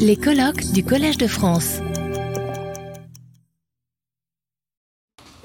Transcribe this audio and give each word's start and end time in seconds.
Les 0.00 0.16
colloques 0.16 0.72
du 0.72 0.82
Collège 0.82 1.18
de 1.18 1.28
France. 1.28 1.78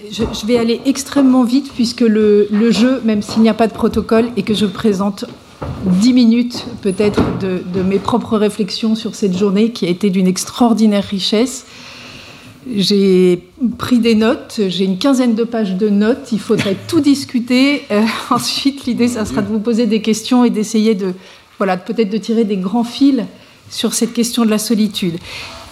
Je, 0.09 0.45
vais 0.47 0.57
aller 0.57 0.81
extrêmement 0.87 1.43
vite 1.43 1.71
puisque 1.75 2.01
le, 2.01 2.47
jeu, 2.71 2.99
même 3.05 3.21
s'il 3.21 3.43
n'y 3.43 3.49
a 3.49 3.53
pas 3.53 3.67
de 3.67 3.73
protocole 3.73 4.29
et 4.37 4.41
que 4.41 4.55
je 4.55 4.65
présente 4.65 5.25
dix 5.85 6.13
minutes 6.13 6.65
peut-être 6.81 7.21
de, 7.37 7.61
de, 7.71 7.83
mes 7.83 7.99
propres 7.99 8.37
réflexions 8.39 8.95
sur 8.95 9.13
cette 9.13 9.37
journée 9.37 9.71
qui 9.71 9.85
a 9.85 9.89
été 9.89 10.09
d'une 10.09 10.27
extraordinaire 10.27 11.03
richesse. 11.03 11.67
J'ai 12.75 13.47
pris 13.77 13.99
des 13.99 14.15
notes, 14.15 14.61
j'ai 14.67 14.85
une 14.85 14.97
quinzaine 14.97 15.35
de 15.35 15.43
pages 15.43 15.75
de 15.75 15.89
notes, 15.89 16.31
il 16.31 16.39
faudrait 16.39 16.77
tout 16.87 17.01
discuter. 17.01 17.83
Euh, 17.91 18.01
ensuite, 18.31 18.85
l'idée, 18.85 19.07
ça 19.07 19.25
sera 19.25 19.43
de 19.43 19.47
vous 19.47 19.59
poser 19.59 19.85
des 19.85 20.01
questions 20.01 20.43
et 20.43 20.49
d'essayer 20.49 20.95
de, 20.95 21.13
voilà, 21.59 21.77
peut-être 21.77 22.09
de 22.09 22.17
tirer 22.17 22.45
des 22.45 22.57
grands 22.57 22.83
fils 22.83 23.25
sur 23.71 23.93
cette 23.93 24.13
question 24.13 24.45
de 24.45 24.49
la 24.51 24.59
solitude 24.59 25.17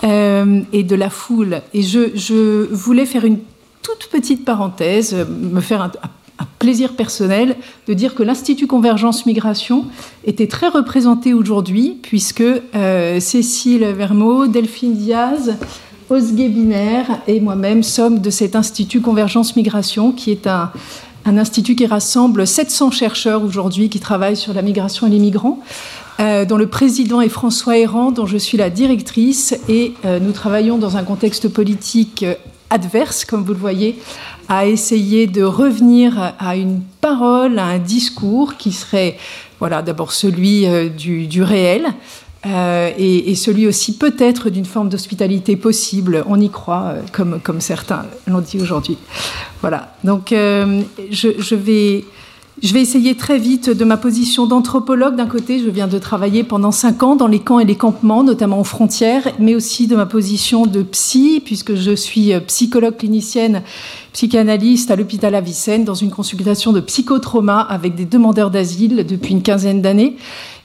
euh, 0.04 0.62
et 0.74 0.84
de 0.84 0.96
la 0.96 1.10
foule. 1.10 1.62
Et 1.74 1.84
je, 1.84 2.66
voulais 2.72 3.06
faire 3.06 3.26
une 3.26 3.40
toute 3.84 4.08
petite 4.12 4.46
parenthèse, 4.46 5.14
me 5.14 5.62
faire 5.62 5.82
un, 5.82 5.92
plaisir 6.58 6.94
personnel 6.94 7.58
de 7.88 7.94
dire 7.94 8.16
que 8.16 8.24
l'Institut 8.24 8.66
Convergence 8.66 9.26
Migration 9.26 9.86
était 10.26 10.48
très 10.48 10.70
représenté 10.70 11.34
aujourd'hui, 11.34 11.98
puisque 12.02 12.42
euh, 12.42 13.20
Cécile 13.20 13.86
Vermeau, 13.86 14.48
Delphine 14.48 14.96
Diaz, 14.96 15.58
Osgué 16.10 16.48
Binaire 16.48 17.22
et 17.28 17.42
moi-même 17.42 17.84
sommes 17.84 18.20
de 18.20 18.30
cet 18.30 18.56
Institut 18.56 19.02
Convergence 19.02 19.56
Migration, 19.58 20.14
qui 20.14 20.32
est 20.32 20.48
un 20.48 20.72
institut 21.38 21.76
qui 21.76 21.86
rassemble 21.86 22.48
700 22.48 22.92
chercheurs 22.92 23.44
aujourd'hui 23.44 23.90
qui 23.90 24.00
travaillent 24.00 24.38
sur 24.38 24.54
la 24.54 24.62
migration 24.62 25.08
et 25.08 25.10
les 25.10 25.20
migrants. 25.20 25.60
Euh, 26.20 26.44
dont 26.44 26.58
le 26.58 26.68
président 26.68 27.22
est 27.22 27.30
François 27.30 27.78
Héran, 27.78 28.12
dont 28.12 28.26
je 28.26 28.38
suis 28.38 28.58
la 28.58 28.70
directrice, 28.70 29.58
et 29.70 29.94
euh, 30.04 30.20
nous 30.20 30.34
travaillons 30.34 30.78
dans 30.78 30.98
un 30.98 31.04
contexte 31.04 31.48
politique 31.48 32.24
euh, 32.24 32.36
adverse, 32.70 33.24
comme 33.24 33.44
vous 33.44 33.54
le 33.54 33.60
voyez, 33.60 33.98
à 34.50 34.68
essayer 34.68 35.28
de 35.28 35.44
revenir 35.44 36.34
à 36.38 36.58
une 36.58 36.82
parole, 37.00 37.58
à 37.58 37.66
un 37.66 37.78
discours 37.78 38.58
qui 38.58 38.74
serait, 38.74 39.16
voilà, 39.60 39.82
d'abord 39.82 40.12
celui 40.12 40.68
du, 40.90 41.44
réel, 41.44 41.88
et, 42.46 43.36
celui 43.36 43.68
aussi 43.68 43.98
peut-être 43.98 44.50
d'une 44.50 44.66
forme 44.66 44.90
d'hospitalité 44.90 45.56
possible. 45.56 46.24
On 46.28 46.40
y 46.40 46.50
croit, 46.50 46.96
comme, 47.12 47.40
comme 47.42 47.62
certains 47.62 48.06
l'ont 48.28 48.42
dit 48.42 48.60
aujourd'hui. 48.60 48.98
Voilà. 49.62 49.96
Donc, 50.04 50.30
je, 50.32 50.88
je, 51.12 51.56
vais 51.56 52.06
je 52.62 52.74
vais 52.74 52.82
essayer 52.82 53.16
très 53.16 53.38
vite 53.38 53.70
de 53.70 53.86
ma 53.86 53.96
position 53.96 54.46
d'anthropologue. 54.46 55.16
D'un 55.16 55.28
côté, 55.28 55.60
je 55.60 55.70
viens 55.70 55.88
de 55.88 55.98
travailler 55.98 56.44
pendant 56.44 56.72
cinq 56.72 57.04
ans 57.04 57.16
dans 57.16 57.28
les 57.28 57.40
camps 57.40 57.60
et 57.60 57.66
les 57.66 57.76
campements, 57.76 58.24
notamment 58.24 58.60
aux 58.60 58.66
frontières, 58.66 59.28
mais 59.40 59.56
aussi 59.56 59.88
de 59.88 59.96
ma 59.96 60.06
position 60.06 60.66
de 60.66 60.84
psy, 60.84 61.42
puisque 61.44 61.76
je 61.76 61.96
suis 61.96 62.34
psychologue 62.48 62.98
clinicienne, 62.98 63.64
psychanalyste 64.12 64.92
à 64.92 64.98
l'hôpital 64.98 65.36
Avicenne, 65.36 65.86
dans 65.86 65.94
une 65.94 66.12
consultation 66.12 66.74
de 66.74 66.82
psychotrauma 66.82 67.60
avec 67.62 67.96
des 67.96 68.06
demandeurs 68.06 68.52
d'asile 68.52 69.06
depuis 69.08 69.32
une 69.32 69.42
quinzaine 69.42 69.82
d'années. 69.82 70.18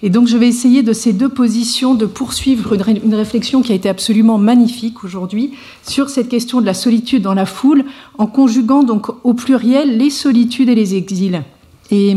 Et 0.02 0.10
donc, 0.10 0.26
je 0.26 0.36
vais 0.36 0.48
essayer 0.48 0.82
de 0.82 0.92
ces 0.92 1.12
deux 1.12 1.28
positions 1.28 1.94
de 1.94 2.06
poursuivre 2.06 2.74
une 2.74 3.14
réflexion 3.14 3.62
qui 3.62 3.70
a 3.70 3.74
été 3.74 3.88
absolument 3.88 4.36
magnifique 4.36 5.04
aujourd'hui 5.04 5.52
sur 5.86 6.10
cette 6.10 6.28
question 6.28 6.60
de 6.60 6.66
la 6.66 6.74
solitude 6.74 7.22
dans 7.22 7.34
la 7.34 7.46
foule, 7.46 7.84
en 8.18 8.26
conjuguant 8.26 8.82
donc 8.82 9.06
au 9.24 9.32
pluriel 9.32 9.96
les 9.96 10.10
solitudes 10.10 10.68
et 10.68 10.74
les 10.74 10.96
exils. 10.96 11.42
Et 11.90 12.16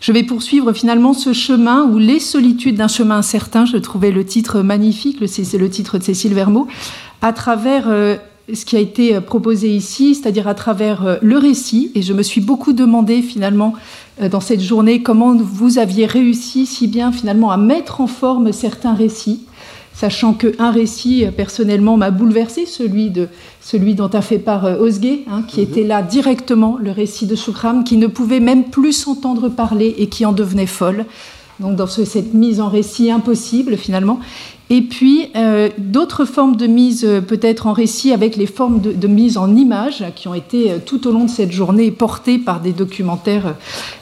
je 0.00 0.12
vais 0.12 0.22
poursuivre 0.22 0.72
finalement 0.72 1.12
ce 1.12 1.32
chemin 1.32 1.84
ou 1.84 1.98
les 1.98 2.18
solitudes 2.18 2.76
d'un 2.76 2.88
chemin 2.88 3.18
incertain. 3.18 3.66
Je 3.66 3.76
trouvais 3.76 4.10
le 4.10 4.24
titre 4.24 4.62
magnifique, 4.62 5.18
c'est 5.28 5.58
le 5.58 5.70
titre 5.70 5.98
de 5.98 6.02
Cécile 6.02 6.34
Vermeau, 6.34 6.66
à 7.20 7.32
travers 7.32 7.84
euh, 7.88 8.16
ce 8.52 8.64
qui 8.64 8.76
a 8.76 8.80
été 8.80 9.20
proposé 9.20 9.68
ici, 9.68 10.14
c'est-à-dire 10.14 10.48
à 10.48 10.54
travers 10.54 11.06
euh, 11.06 11.16
le 11.22 11.38
récit. 11.38 11.92
Et 11.94 12.02
je 12.02 12.12
me 12.12 12.22
suis 12.22 12.40
beaucoup 12.40 12.72
demandé 12.72 13.22
finalement 13.22 13.74
euh, 14.20 14.28
dans 14.28 14.40
cette 14.40 14.60
journée 14.60 15.02
comment 15.02 15.34
vous 15.36 15.78
aviez 15.78 16.06
réussi 16.06 16.66
si 16.66 16.88
bien 16.88 17.12
finalement 17.12 17.50
à 17.50 17.56
mettre 17.56 18.00
en 18.00 18.06
forme 18.06 18.52
certains 18.52 18.94
récits 18.94 19.46
sachant 19.94 20.34
qu'un 20.34 20.70
récit, 20.70 21.26
personnellement, 21.36 21.96
m'a 21.96 22.10
bouleversé, 22.10 22.66
celui, 22.66 23.10
de, 23.10 23.28
celui 23.60 23.94
dont 23.94 24.08
a 24.08 24.22
fait 24.22 24.38
part 24.38 24.64
euh, 24.64 24.78
Osgué, 24.78 25.24
hein, 25.30 25.42
qui 25.46 25.60
mhm. 25.60 25.66
était 25.66 25.84
là 25.84 26.02
directement, 26.02 26.78
le 26.80 26.90
récit 26.90 27.26
de 27.26 27.36
Shukram, 27.36 27.84
qui 27.84 27.96
ne 27.96 28.06
pouvait 28.06 28.40
même 28.40 28.64
plus 28.64 28.92
s'entendre 28.92 29.48
parler 29.48 29.94
et 29.98 30.08
qui 30.08 30.24
en 30.26 30.32
devenait 30.32 30.66
folle. 30.66 31.06
Donc 31.60 31.76
dans 31.76 31.86
cette 31.86 32.34
mise 32.34 32.60
en 32.60 32.68
récit 32.68 33.10
impossible, 33.10 33.76
finalement. 33.76 34.20
Et 34.72 34.80
puis 34.80 35.28
euh, 35.36 35.68
d'autres 35.76 36.24
formes 36.24 36.56
de 36.56 36.66
mise 36.66 37.04
euh, 37.04 37.20
peut-être 37.20 37.66
en 37.66 37.74
récit 37.74 38.10
avec 38.10 38.36
les 38.36 38.46
formes 38.46 38.80
de, 38.80 39.06
mise 39.06 39.36
en 39.36 39.54
image 39.54 40.02
qui 40.16 40.28
ont 40.28 40.34
été 40.34 40.70
euh, 40.70 40.78
tout 40.84 41.06
au 41.06 41.12
long 41.12 41.24
de 41.24 41.30
cette 41.30 41.52
journée 41.52 41.90
portées 41.90 42.38
par 42.38 42.60
des 42.60 42.72
documentaires 42.72 43.54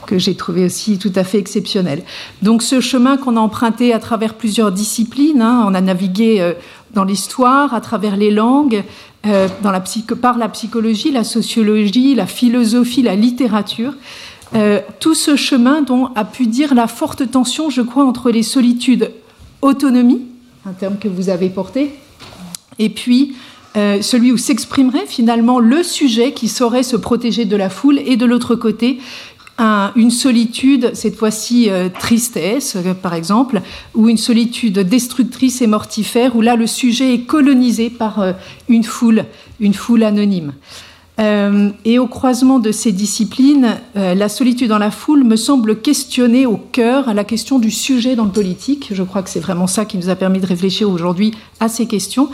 que 0.06 0.16
j'ai 0.16 0.36
trouvé 0.36 0.64
aussi 0.66 0.96
tout 0.98 1.10
à 1.16 1.24
fait 1.24 1.38
exceptionnels. 1.38 2.04
Donc 2.42 2.62
ce 2.62 2.80
chemin 2.80 3.16
qu'on 3.16 3.36
a 3.36 3.40
emprunté 3.40 3.92
à 3.92 3.98
travers 3.98 4.34
plusieurs 4.34 4.70
disciplines, 4.70 5.42
hein, 5.42 5.64
on 5.66 5.74
a 5.74 5.80
navigué 5.80 6.54
dans 6.94 7.04
l'histoire, 7.04 7.74
à 7.74 7.80
travers 7.80 8.16
les 8.16 8.30
langues, 8.30 8.84
dans 9.24 9.72
par 10.22 10.38
la 10.38 10.48
psychologie, 10.48 11.10
la 11.10 11.24
sociologie, 11.24 12.14
la 12.14 12.26
philosophie, 12.26 13.02
la 13.02 13.16
littérature. 13.16 13.94
Tout 14.98 15.14
ce 15.14 15.36
chemin 15.36 15.82
dont 15.82 16.10
a 16.14 16.24
pu 16.24 16.46
dire 16.46 16.74
la 16.74 16.88
forte 16.88 17.30
tension, 17.30 17.70
je 17.70 17.82
crois, 17.82 18.04
entre 18.04 18.30
les 18.30 18.42
solitudes 18.42 19.12
autonomie, 19.62 20.22
un 20.66 20.72
terme 20.72 20.98
que 20.98 21.08
vous 21.08 21.28
avez 21.28 21.50
porté, 21.50 21.90
et 22.78 22.88
puis 22.88 23.34
euh, 23.76 24.02
celui 24.02 24.32
où 24.32 24.36
s'exprimerait 24.36 25.06
finalement 25.06 25.58
le 25.58 25.82
sujet 25.82 26.32
qui 26.32 26.48
saurait 26.48 26.82
se 26.82 26.96
protéger 26.96 27.44
de 27.44 27.56
la 27.56 27.70
foule, 27.70 27.98
et 27.98 28.16
de 28.16 28.26
l'autre 28.26 28.54
côté, 28.54 28.98
une 29.94 30.10
solitude, 30.10 30.92
cette 30.94 31.16
fois-ci 31.16 31.68
euh, 31.68 31.90
tristesse, 31.90 32.76
euh, 32.76 32.94
par 32.94 33.12
exemple, 33.12 33.60
ou 33.94 34.08
une 34.08 34.16
solitude 34.16 34.78
destructrice 34.78 35.60
et 35.60 35.66
mortifère, 35.66 36.34
où 36.34 36.40
là 36.40 36.56
le 36.56 36.66
sujet 36.66 37.12
est 37.12 37.26
colonisé 37.26 37.90
par 37.90 38.24
une 38.70 38.84
foule 38.84 40.02
anonyme. 40.02 40.54
Euh, 41.20 41.68
et 41.84 41.98
au 41.98 42.06
croisement 42.06 42.58
de 42.58 42.72
ces 42.72 42.92
disciplines, 42.92 43.76
euh, 43.96 44.14
la 44.14 44.28
solitude 44.28 44.68
dans 44.68 44.78
la 44.78 44.90
foule 44.90 45.24
me 45.24 45.36
semble 45.36 45.80
questionner 45.80 46.46
au 46.46 46.56
cœur 46.56 47.12
la 47.12 47.24
question 47.24 47.58
du 47.58 47.70
sujet 47.70 48.16
dans 48.16 48.24
le 48.24 48.30
politique. 48.30 48.88
Je 48.92 49.02
crois 49.02 49.22
que 49.22 49.28
c'est 49.28 49.40
vraiment 49.40 49.66
ça 49.66 49.84
qui 49.84 49.98
nous 49.98 50.08
a 50.08 50.16
permis 50.16 50.40
de 50.40 50.46
réfléchir 50.46 50.88
aujourd'hui 50.88 51.34
à 51.58 51.68
ces 51.68 51.86
questions. 51.86 52.30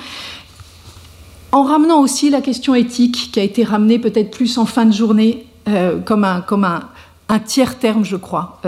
En 1.51 1.65
ramenant 1.65 2.01
aussi 2.01 2.31
la 2.31 2.41
question 2.41 2.75
éthique, 2.75 3.31
qui 3.33 3.41
a 3.41 3.43
été 3.43 3.65
ramenée 3.65 3.99
peut-être 3.99 4.31
plus 4.31 4.57
en 4.59 4.67
fin 4.67 4.85
de 4.85 4.93
journée 4.93 5.47
euh, 5.69 5.99
comme, 5.99 6.23
un, 6.23 6.41
comme 6.41 6.65
un, 6.65 6.83
un, 7.29 7.39
tiers 7.41 7.79
terme, 7.79 8.05
je 8.05 8.17
crois, 8.17 8.61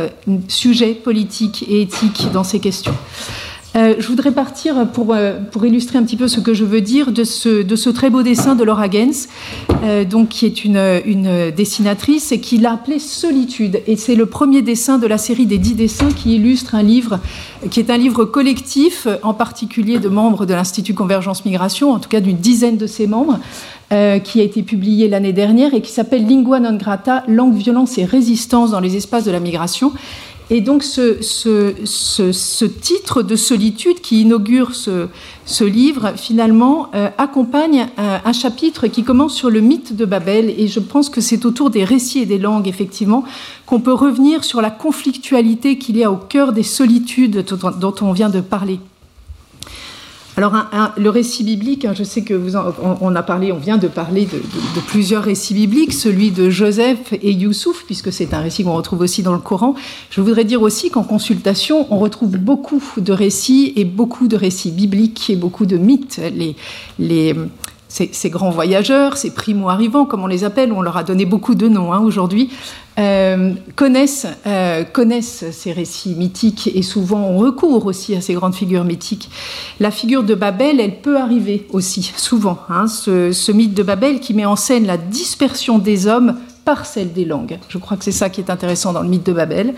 sujet 0.48 0.94
politique 0.94 1.64
et 1.68 1.82
éthique 1.82 2.26
dans 2.32 2.44
ces 2.44 2.58
questions. 2.58 2.94
Euh, 3.78 3.94
je 3.98 4.08
voudrais 4.08 4.32
partir 4.32 4.88
pour, 4.88 5.14
euh, 5.14 5.38
pour, 5.52 5.64
illustrer 5.64 5.98
un 5.98 6.02
petit 6.02 6.16
peu 6.16 6.26
ce 6.26 6.40
que 6.40 6.52
je 6.52 6.64
veux 6.64 6.80
dire 6.80 7.12
de 7.12 7.22
ce, 7.22 7.90
très 7.90 8.10
beau 8.10 8.22
dessin 8.22 8.56
de 8.56 8.64
Laura 8.64 8.90
Gens, 8.90 9.28
euh, 9.84 10.04
donc, 10.04 10.30
qui 10.30 10.46
est 10.46 10.64
une, 10.64 11.50
dessinatrice 11.56 12.32
et 12.32 12.40
qui 12.40 12.58
l'a 12.58 12.72
appelé 12.72 12.98
Solitude. 12.98 13.80
Et 13.86 13.96
c'est 13.96 14.16
le 14.16 14.26
premier 14.26 14.62
dessin 14.62 14.98
de 14.98 15.06
la 15.06 15.16
série 15.16 15.46
des 15.46 15.58
dix 15.58 15.74
dessins 15.74 16.10
qui 16.10 16.34
illustre 16.34 16.74
un 16.74 16.82
livre 16.82 17.20
qui 17.70 17.80
est 17.80 17.90
un 17.90 17.96
livre 17.96 18.24
collectif, 18.24 19.08
en 19.22 19.34
particulier 19.34 19.98
de 19.98 20.08
membres 20.08 20.46
de 20.46 20.54
l'Institut 20.54 20.94
Convergence 20.94 21.44
Migration, 21.44 21.92
en 21.92 21.98
tout 21.98 22.08
cas 22.08 22.20
d'une 22.20 22.36
dizaine 22.36 22.76
de 22.76 22.86
ses 22.86 23.08
membres, 23.08 23.40
qui 23.90 24.40
a 24.40 24.44
été 24.44 24.62
publié 24.62 25.08
l'année 25.08 25.32
dernière 25.32 25.74
et 25.74 25.80
qui 25.80 25.90
s'appelle 25.90 26.26
Lingua 26.26 26.60
non 26.60 26.76
grata, 26.76 27.24
langue, 27.26 27.54
violence 27.54 27.98
et 27.98 28.04
résistance 28.04 28.70
dans 28.70 28.80
les 28.80 28.96
espaces 28.96 29.24
de 29.24 29.32
la 29.32 29.40
migration 29.40 29.92
et 30.50 30.62
donc 30.62 30.82
ce, 30.82 32.64
titre 32.66 33.22
de 33.22 33.36
solitude 33.36 34.00
qui 34.00 34.22
inaugure 34.22 34.74
ce, 34.74 35.64
livre, 35.64 36.12
finalement, 36.16 36.88
euh, 36.94 37.10
accompagne 37.18 37.88
euh, 37.98 38.18
un, 38.24 38.32
chapitre 38.32 38.86
qui 38.86 39.04
commence 39.04 39.34
sur 39.34 39.50
le 39.50 39.60
mythe 39.60 39.94
de 39.94 40.04
Babel. 40.06 40.54
Et 40.58 40.66
je 40.68 40.80
pense 40.80 41.10
que 41.10 41.20
c'est 41.20 41.44
autour 41.44 41.68
des 41.70 41.84
récits 41.84 42.20
et 42.20 42.26
des 42.26 42.38
langues, 42.38 42.68
effectivement, 42.68 43.24
qu'on 43.66 43.80
peut 43.80 43.92
revenir 43.92 44.42
sur 44.44 44.62
la 44.62 44.70
conflictualité 44.70 45.76
qu'il 45.76 45.98
y 45.98 46.04
a 46.04 46.10
au 46.10 46.16
cœur 46.16 46.52
des 46.52 46.62
solitudes 46.62 47.44
dont 47.78 47.94
on 48.00 48.12
vient 48.12 48.30
de 48.30 48.40
parler. 48.40 48.80
Alors, 50.38 50.54
le 50.96 51.10
récit 51.10 51.42
biblique, 51.42 51.84
hein, 51.84 51.94
je 51.96 52.04
sais 52.04 52.22
que 52.22 52.32
vous 52.32 52.54
on, 52.54 53.16
a 53.16 53.22
parlé, 53.24 53.50
on 53.50 53.58
vient 53.58 53.76
de 53.76 53.88
parler 53.88 54.24
de, 54.24 54.40
plusieurs 54.86 55.24
récits 55.24 55.52
bibliques, 55.52 55.92
celui 55.92 56.30
de 56.30 56.48
Joseph 56.48 57.12
et 57.12 57.32
Youssouf, 57.32 57.82
puisque 57.84 58.12
c'est 58.12 58.32
un 58.32 58.38
récit 58.38 58.62
qu'on 58.62 58.74
retrouve 58.74 59.00
aussi 59.00 59.24
dans 59.24 59.32
le 59.32 59.40
Coran. 59.40 59.74
Je 60.10 60.20
voudrais 60.20 60.44
dire 60.44 60.62
aussi 60.62 60.90
qu'en 60.90 61.02
consultation, 61.02 61.88
on 61.90 61.98
retrouve 61.98 62.36
beaucoup 62.36 62.80
de 62.98 63.12
récits 63.12 63.72
et 63.74 63.84
beaucoup 63.84 64.28
de 64.28 64.36
récits 64.36 64.70
bibliques 64.70 65.28
et 65.28 65.34
beaucoup 65.34 65.66
de 65.66 65.76
mythes. 65.76 66.20
Les, 66.32 66.54
les 67.00 67.34
ces, 67.88 68.30
grands 68.30 68.50
voyageurs, 68.50 69.16
ces 69.16 69.30
primo-arrivants, 69.30 70.04
comme 70.04 70.22
on 70.22 70.26
les 70.26 70.44
appelle, 70.44 70.72
on 70.72 70.82
leur 70.82 70.96
a 70.96 71.04
donné 71.04 71.24
beaucoup 71.24 71.54
de 71.54 71.68
noms 71.68 71.92
hein, 71.92 72.00
aujourd'hui, 72.00 72.50
euh, 72.98 73.52
connaissent, 73.76 74.26
euh, 74.46 74.84
connaissent 74.84 75.44
ces 75.52 75.72
récits 75.72 76.14
mythiques 76.14 76.70
et 76.74 76.82
souvent 76.82 77.20
ont 77.20 77.38
recours 77.38 77.86
aussi 77.86 78.14
à 78.14 78.20
ces 78.20 78.34
grandes 78.34 78.54
figures 78.54 78.84
mythiques. 78.84 79.30
La 79.80 79.90
figure 79.90 80.22
de 80.22 80.34
Babel, 80.34 80.80
elle 80.80 81.00
peut 81.00 81.18
arriver 81.18 81.66
aussi, 81.70 82.12
souvent. 82.16 82.58
Hein, 82.68 82.88
ce, 82.88 83.32
ce 83.32 83.52
mythe 83.52 83.74
de 83.74 83.82
Babel 83.82 84.20
qui 84.20 84.34
met 84.34 84.44
en 84.44 84.56
scène 84.56 84.86
la 84.86 84.96
dispersion 84.96 85.78
des 85.78 86.06
hommes 86.06 86.36
par 86.68 86.84
celle 86.84 87.14
des 87.14 87.24
langues. 87.24 87.58
Je 87.70 87.78
crois 87.78 87.96
que 87.96 88.04
c'est 88.04 88.12
ça 88.12 88.28
qui 88.28 88.42
est 88.42 88.50
intéressant 88.50 88.92
dans 88.92 89.00
le 89.00 89.08
mythe 89.08 89.24
de 89.24 89.32
Babel 89.32 89.72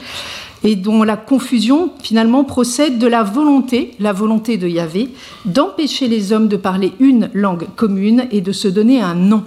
et 0.64 0.74
dont 0.74 1.04
la 1.04 1.16
confusion 1.16 1.92
finalement 2.02 2.42
procède 2.42 2.98
de 2.98 3.06
la 3.06 3.22
volonté, 3.22 3.92
la 4.00 4.12
volonté 4.12 4.56
de 4.56 4.66
Yahvé, 4.66 5.10
d'empêcher 5.44 6.08
les 6.08 6.32
hommes 6.32 6.48
de 6.48 6.56
parler 6.56 6.92
une 6.98 7.30
langue 7.32 7.68
commune 7.76 8.26
et 8.32 8.40
de 8.40 8.50
se 8.50 8.66
donner 8.66 9.00
un 9.00 9.14
nom. 9.14 9.44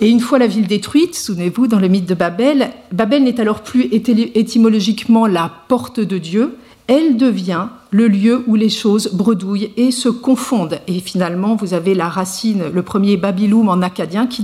Et 0.00 0.08
une 0.08 0.20
fois 0.20 0.38
la 0.38 0.46
ville 0.46 0.66
détruite, 0.66 1.14
souvenez-vous, 1.14 1.66
dans 1.66 1.78
le 1.78 1.88
mythe 1.88 2.08
de 2.08 2.14
Babel, 2.14 2.70
Babel 2.92 3.22
n'est 3.22 3.40
alors 3.40 3.62
plus 3.62 3.88
étymologiquement 3.92 5.26
la 5.26 5.52
porte 5.68 6.00
de 6.00 6.18
Dieu, 6.18 6.56
elle 6.86 7.16
devient 7.16 7.68
le 7.90 8.08
lieu 8.08 8.42
où 8.46 8.56
les 8.56 8.68
choses 8.68 9.10
bredouillent 9.12 9.70
et 9.76 9.90
se 9.90 10.08
confondent. 10.08 10.80
Et 10.86 11.00
finalement, 11.00 11.54
vous 11.54 11.72
avez 11.72 11.94
la 11.94 12.08
racine, 12.08 12.64
le 12.72 12.82
premier 12.82 13.16
Babyloum 13.16 13.68
en 13.68 13.82
acadien, 13.82 14.26
qui 14.26 14.42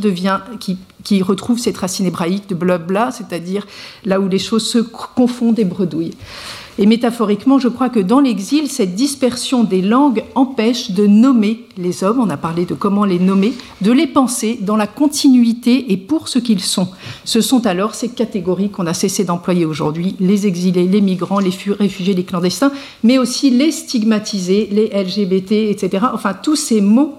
qui 1.03 1.23
retrouve 1.23 1.59
cette 1.59 1.79
racine 1.79 2.07
hébraïque 2.07 2.49
de 2.49 2.55
blabla, 2.55 3.11
c'est-à-dire 3.11 3.67
là 4.05 4.21
où 4.21 4.29
les 4.29 4.39
choses 4.39 4.67
se 4.67 4.79
confondent 4.79 5.59
et 5.59 5.65
bredouillent. 5.65 6.17
Et 6.79 6.87
métaphoriquement, 6.87 7.59
je 7.59 7.69
crois 7.69 7.89
que 7.89 8.01
dans 8.01 8.21
l'exil, 8.21 8.69
cette 8.69 8.95
dispersion 8.95 9.65
des 9.65 9.83
langues 9.83 10.25
empêche 10.35 10.93
de 10.93 11.07
nommer 11.07 11.65
les 11.77 12.05
hommes, 12.05 12.21
on 12.21 12.31
a 12.31 12.37
parlé 12.37 12.65
de 12.65 12.75
comment 12.75 13.05
les 13.05 13.19
nommer, 13.19 13.53
de 13.81 13.93
les 13.93 14.07
penser 14.07 14.59
dans 14.61 14.77
la 14.77 14.87
continuité 14.87 15.93
et 15.93 15.97
pour 15.97 16.29
ce 16.29 16.39
qu'ils 16.39 16.63
sont. 16.63 16.89
Ce 17.25 17.41
sont 17.41 17.67
alors 17.67 17.95
ces 17.95 18.09
catégories 18.09 18.71
qu'on 18.71 18.87
a 18.87 18.95
cessé 18.95 19.25
d'employer 19.25 19.65
aujourd'hui, 19.65 20.17
les 20.21 20.47
exilés, 20.47 20.87
les 20.87 21.01
migrants, 21.01 21.39
les 21.39 21.53
réfugiés, 21.79 22.15
les 22.15 22.25
clandestins, 22.25 22.73
mais 23.03 23.19
aussi 23.19 23.51
les 23.51 23.73
stigmatisés, 23.73 24.69
les 24.71 24.89
LGBT, 24.89 25.53
etc. 25.53 26.07
Enfin, 26.13 26.35
tous 26.35 26.57
ces 26.57 26.81
mots 26.81 27.19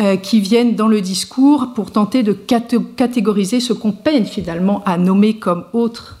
euh, 0.00 0.16
qui 0.16 0.40
viennent 0.40 0.76
dans 0.76 0.88
le 0.88 1.00
discours 1.00 1.72
pour 1.74 1.90
tenter 1.90 2.22
de 2.22 2.32
catégoriser 2.32 3.60
ce 3.60 3.72
qu'on 3.72 3.92
peine 3.92 4.26
finalement 4.26 4.82
à 4.84 4.96
nommer 4.96 5.34
comme 5.34 5.64
autre 5.72 6.18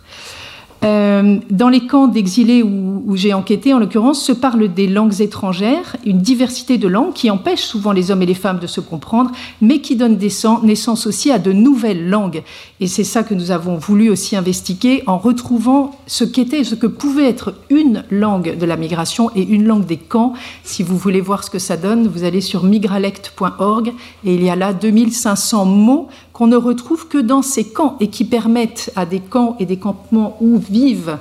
euh, 0.84 1.38
dans 1.50 1.68
les 1.68 1.86
camps 1.86 2.06
d'exilés 2.06 2.62
où, 2.62 3.16
j'ai 3.16 3.34
enquêté, 3.34 3.74
en 3.74 3.78
l'occurrence, 3.78 4.22
se 4.22 4.32
parle 4.32 4.72
des 4.72 4.86
langues 4.86 5.20
étrangères, 5.20 5.96
une 6.04 6.18
diversité 6.18 6.78
de 6.78 6.86
langues 6.86 7.12
qui 7.14 7.30
empêche 7.30 7.62
souvent 7.62 7.92
les 7.92 8.10
hommes 8.10 8.22
et 8.22 8.26
les 8.26 8.34
femmes 8.34 8.58
de 8.58 8.66
se 8.66 8.80
comprendre, 8.80 9.32
mais 9.60 9.80
qui 9.80 9.96
donne 9.96 10.18
naissance 10.62 11.06
aussi 11.06 11.32
à 11.32 11.38
de 11.38 11.52
nouvelles 11.52 12.08
langues. 12.08 12.42
Et 12.80 12.86
c'est 12.86 13.04
ça 13.04 13.22
que 13.22 13.34
nous 13.34 13.50
avons 13.50 13.76
voulu 13.76 14.10
aussi 14.10 14.36
investiguer 14.36 15.02
en 15.06 15.18
retrouvant 15.18 15.92
ce 16.06 16.24
qu'était, 16.24 16.64
ce 16.64 16.74
que 16.74 16.86
pouvait 16.86 17.28
être 17.28 17.54
une 17.70 18.04
langue 18.10 18.56
de 18.56 18.66
la 18.66 18.76
migration 18.76 19.30
et 19.34 19.42
une 19.42 19.66
langue 19.66 19.86
des 19.86 19.96
camps. 19.96 20.34
Si 20.62 20.82
vous 20.82 20.96
voulez 20.96 21.20
voir 21.20 21.42
ce 21.42 21.50
que 21.50 21.58
ça 21.58 21.76
donne, 21.76 22.06
vous 22.06 22.24
allez 22.24 22.40
sur 22.40 22.62
migralect.org 22.62 23.92
et 24.24 24.34
il 24.34 24.44
y 24.44 24.50
a 24.50 24.56
là 24.56 24.72
2500 24.72 25.64
mots 25.64 26.08
qu'on 26.32 26.46
ne 26.46 26.56
retrouve 26.56 27.08
que 27.08 27.18
dans 27.18 27.42
ces 27.42 27.64
camps 27.64 27.96
et 27.98 28.08
qui 28.08 28.24
permettent 28.24 28.92
à 28.94 29.06
des 29.06 29.18
camps 29.18 29.56
et 29.58 29.66
des 29.66 29.76
campements 29.76 30.36
où 30.40 30.60
vivent 30.70 31.18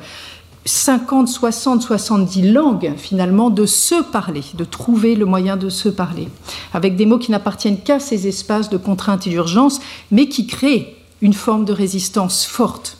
50, 0.65 1.27
60, 1.27 1.81
70 1.81 2.51
langues 2.51 2.93
finalement 2.97 3.49
de 3.49 3.65
se 3.65 4.03
parler, 4.03 4.41
de 4.53 4.65
trouver 4.65 5.15
le 5.15 5.25
moyen 5.25 5.55
de 5.55 5.69
se 5.69 5.89
parler, 5.89 6.27
avec 6.73 6.95
des 6.95 7.05
mots 7.05 7.17
qui 7.17 7.31
n'appartiennent 7.31 7.79
qu'à 7.79 7.99
ces 7.99 8.27
espaces 8.27 8.69
de 8.69 8.77
contrainte 8.77 9.25
et 9.27 9.29
d'urgence, 9.29 9.79
mais 10.11 10.27
qui 10.27 10.45
créent 10.45 10.95
une 11.21 11.33
forme 11.33 11.65
de 11.65 11.73
résistance 11.73 12.45
forte. 12.45 12.97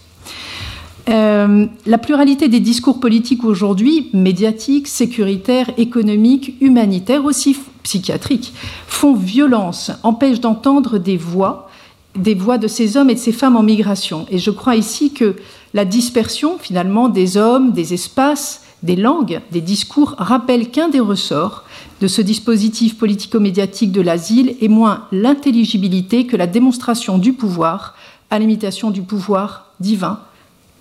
Euh, 1.09 1.67
la 1.85 1.97
pluralité 1.97 2.49
des 2.49 2.59
discours 2.59 2.99
politiques 2.99 3.45
aujourd'hui, 3.45 4.09
médiatiques, 4.13 4.88
sécuritaires, 4.88 5.71
économiques, 5.77 6.55
humanitaires, 6.59 7.23
aussi 7.23 7.57
psychiatriques, 7.83 8.53
font 8.88 9.15
violence, 9.15 9.91
empêchent 10.03 10.41
d'entendre 10.41 10.97
des 10.97 11.17
voix 11.17 11.69
des 12.17 12.33
voix 12.33 12.57
de 12.57 12.67
ces 12.67 12.97
hommes 12.97 13.09
et 13.09 13.13
de 13.13 13.19
ces 13.19 13.31
femmes 13.31 13.55
en 13.55 13.63
migration. 13.63 14.25
Et 14.31 14.39
je 14.39 14.51
crois 14.51 14.75
ici 14.75 15.13
que 15.13 15.35
la 15.73 15.85
dispersion 15.85 16.57
finalement 16.57 17.09
des 17.09 17.37
hommes, 17.37 17.71
des 17.71 17.93
espaces, 17.93 18.63
des 18.83 18.95
langues, 18.95 19.41
des 19.51 19.61
discours 19.61 20.15
rappelle 20.17 20.69
qu'un 20.69 20.89
des 20.89 20.99
ressorts 20.99 21.63
de 21.99 22.07
ce 22.07 22.21
dispositif 22.21 22.97
politico-médiatique 22.97 23.91
de 23.91 24.01
l'asile 24.01 24.55
est 24.61 24.67
moins 24.67 25.05
l'intelligibilité 25.11 26.27
que 26.27 26.37
la 26.37 26.47
démonstration 26.47 27.17
du 27.17 27.33
pouvoir 27.33 27.95
à 28.29 28.39
l'imitation 28.39 28.91
du 28.91 29.01
pouvoir 29.01 29.71
divin 29.79 30.19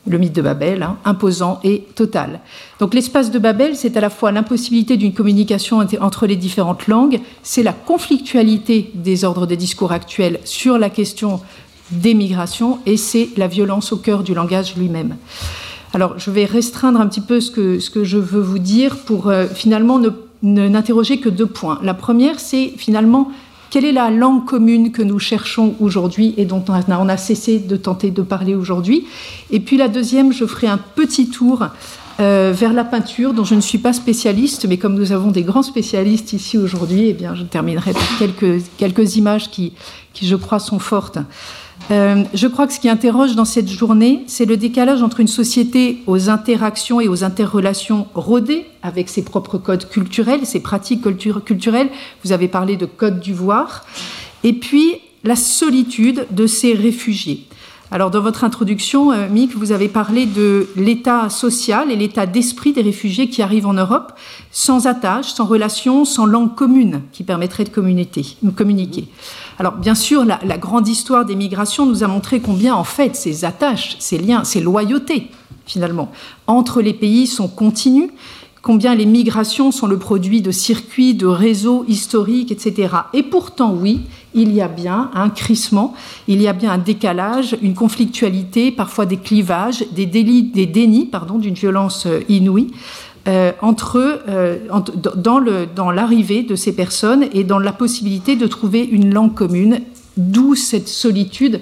le 0.08 0.18
mythe 0.18 0.34
de 0.34 0.42
Babel, 0.42 0.82
hein, 0.82 0.96
imposant 1.04 1.58
et 1.64 1.84
total. 1.94 2.40
Donc 2.78 2.94
l'espace 2.94 3.30
de 3.30 3.38
Babel, 3.38 3.76
c'est 3.76 3.96
à 3.96 4.00
la 4.00 4.10
fois 4.10 4.32
l'impossibilité 4.32 4.96
d'une 4.96 5.12
communication 5.12 5.84
entre 6.00 6.26
les 6.26 6.36
différentes 6.36 6.86
langues, 6.86 7.20
c'est 7.42 7.62
la 7.62 7.72
conflictualité 7.72 8.90
des 8.94 9.24
ordres 9.24 9.46
des 9.46 9.56
discours 9.56 9.92
actuels 9.92 10.38
sur 10.44 10.78
la 10.78 10.90
question 10.90 11.40
des 11.90 12.14
migrations, 12.14 12.78
et 12.86 12.96
c'est 12.96 13.30
la 13.36 13.46
violence 13.46 13.92
au 13.92 13.96
cœur 13.96 14.22
du 14.22 14.34
langage 14.34 14.76
lui-même. 14.76 15.16
Alors 15.94 16.18
je 16.18 16.30
vais 16.30 16.44
restreindre 16.44 17.00
un 17.00 17.06
petit 17.06 17.20
peu 17.20 17.40
ce 17.40 17.50
que, 17.50 17.78
ce 17.78 17.90
que 17.90 18.04
je 18.04 18.18
veux 18.18 18.40
vous 18.40 18.58
dire 18.58 18.98
pour 18.98 19.28
euh, 19.28 19.46
finalement 19.46 19.98
ne 19.98 20.10
n'interroger 20.42 21.18
que 21.20 21.28
deux 21.28 21.46
points. 21.46 21.78
La 21.82 21.94
première, 21.94 22.40
c'est 22.40 22.72
finalement 22.76 23.30
quelle 23.70 23.84
est 23.84 23.92
la 23.92 24.10
langue 24.10 24.44
commune 24.44 24.92
que 24.92 25.02
nous 25.02 25.18
cherchons 25.18 25.74
aujourd'hui 25.80 26.34
et 26.36 26.44
dont 26.44 26.64
on 26.68 27.08
a, 27.08 27.16
cessé 27.16 27.58
de 27.58 27.76
tenter 27.76 28.10
de 28.10 28.22
parler 28.22 28.54
aujourd'hui? 28.54 29.06
Et 29.50 29.60
puis 29.60 29.76
la 29.76 29.88
deuxième, 29.88 30.32
je 30.32 30.44
ferai 30.46 30.66
un 30.66 30.78
petit 30.78 31.28
tour 31.28 31.66
euh, 32.20 32.54
vers 32.56 32.72
la 32.72 32.84
peinture, 32.84 33.34
dont 33.34 33.44
je 33.44 33.54
ne 33.54 33.60
suis 33.60 33.78
pas 33.78 33.92
spécialiste, 33.92 34.66
mais 34.68 34.78
comme 34.78 34.94
nous 34.94 35.12
avons 35.12 35.30
des 35.30 35.42
grands 35.42 35.62
spécialistes 35.62 36.32
ici 36.32 36.56
aujourd'hui, 36.56 37.08
eh 37.08 37.12
bien, 37.12 37.34
je 37.34 37.42
terminerai 37.42 37.92
par 37.92 38.18
quelques, 38.18 38.62
quelques 38.78 39.16
images 39.16 39.50
qui, 39.50 39.72
qui, 40.12 40.26
je 40.26 40.36
crois, 40.36 40.58
sont 40.58 40.78
fortes. 40.78 41.18
Euh, 41.90 42.25
je 42.34 42.46
crois 42.49 42.67
que 42.67 42.73
ce 42.73 42.81
qui 42.81 42.88
interroge 42.88 43.37
dans 43.37 43.44
cette 43.44 43.69
journée, 43.69 44.25
c'est 44.26 44.44
le 44.44 44.56
décalage 44.56 45.02
entre 45.02 45.20
une 45.20 45.28
société 45.28 46.02
aux 46.06 46.31
interactions 46.31 47.00
et 47.00 47.08
aux 47.08 47.23
interrelations 47.23 48.08
rodées, 48.14 48.67
avec 48.82 49.08
ses 49.08 49.23
propres 49.23 49.58
codes 49.58 49.88
culturels, 49.88 50.46
ses 50.46 50.61
pratiques 50.61 51.02
culturelles. 51.44 51.90
Vous 52.25 52.32
avez 52.32 52.49
parlé 52.49 52.76
de 52.76 52.87
code 52.87 53.20
du 53.20 53.32
voir. 53.32 53.84
Et 54.43 54.52
puis 54.52 54.96
la 55.23 55.37
solitude 55.37 56.26
de 56.31 56.46
ces 56.46 56.75
réfugiés. 56.75 57.46
Alors, 57.93 58.11
dans 58.11 58.20
votre 58.20 58.43
introduction, 58.43 59.12
euh, 59.12 59.28
Mick, 59.28 59.55
vous 59.56 59.70
avez 59.70 59.88
parlé 59.88 60.26
de 60.26 60.69
l'état 60.75 61.28
social 61.31 61.90
et 61.93 61.96
l'état 61.96 62.26
d'esprit 62.26 62.73
des 62.73 62.82
réfugiés 62.82 63.28
qui 63.28 63.43
arrivent 63.43 63.67
en 63.67 63.75
Europe, 63.75 64.12
sans 64.50 64.88
attache, 64.88 65.32
sans 65.32 65.44
relation, 65.44 66.05
sans 66.05 66.26
langue 66.26 66.55
commune 66.56 67.02
qui 67.12 67.23
permettrait 67.23 67.62
de 67.62 67.68
communiquer. 67.68 69.06
Alors, 69.58 69.75
bien 69.75 69.94
sûr, 69.94 70.25
la, 70.25 70.58
grande 70.58 70.86
histoire 70.86 71.25
des 71.25 71.36
migrations 71.36 71.86
nous 71.86 72.04
a 72.04 72.06
montré 72.06 72.40
combien, 72.40 72.75
en 72.75 72.84
fait, 72.84 73.16
ces 73.16 73.44
attaches, 73.44 73.96
ces 73.98 74.18
liens, 74.18 74.44
ces 74.44 74.60
loyautés, 74.60 75.30
finalement, 75.66 76.10
entre 76.46 76.82
les 76.82 76.92
pays 76.92 77.26
sont 77.26 77.48
continues 77.48 78.10
combien 78.66 78.96
les 78.96 79.06
migrations 79.06 79.70
sont 79.70 79.86
le 79.86 79.96
produit 79.96 80.42
de 80.42 80.50
circuits, 80.50 81.14
de 81.14 81.28
réseaux 81.28 81.84
historiques, 81.86 82.50
etc. 82.50 82.96
Et 83.12 83.22
pourtant, 83.22 83.72
oui, 83.72 84.00
il 84.34 84.52
y 84.52 84.60
a 84.60 84.66
bien 84.66 85.08
un 85.14 85.28
crissement, 85.28 85.94
il 86.26 86.42
y 86.42 86.48
a 86.48 86.52
bien 86.52 86.72
un 86.72 86.78
décalage, 86.78 87.56
une 87.62 87.75
conflictualité, 87.75 88.72
parfois 88.72 89.06
des 89.06 89.18
clivages, 89.18 89.84
des 89.92 90.06
délits, 90.06 90.42
des 90.42 90.66
dénis, 90.66 91.08
d'une 91.38 91.54
violence 91.54 92.06
euh, 92.06 92.25
inouïe. 92.28 92.72
Euh, 93.28 93.50
entre 93.61 94.23
euh, 94.28 94.59
dans, 95.16 95.90
l'arrivée 95.90 96.45
de 96.45 96.54
ces 96.54 96.73
personnes 96.76 97.26
et 97.33 97.42
dans 97.42 97.59
la 97.59 97.73
possibilité 97.73 98.37
de 98.37 98.47
trouver 98.47 98.85
une 98.85 99.12
langue 99.12 99.35
commune, 99.35 99.80
d'où 100.16 100.54
cette 100.54 100.87
solitude 100.87 101.61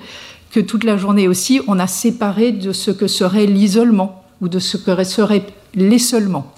que 0.50 0.60
toute 0.60 0.84
la 0.84 0.98
journée 0.98 1.26
aussi 1.26 1.62
on 1.66 1.78
a 1.78 1.86
séparé 1.86 2.52
de 2.52 2.72
ce 2.72 2.90
que 2.90 3.06
serait 3.06 3.46
l'isolement 3.46 4.24
ou 4.42 4.48
de 4.48 4.58
ce 4.58 4.76
que 4.76 5.04
serait 5.04 5.46
l'essolement. 5.74 6.52